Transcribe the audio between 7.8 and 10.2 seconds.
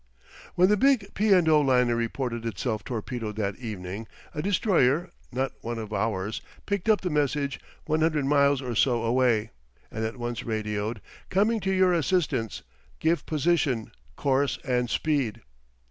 100 miles or so away; and at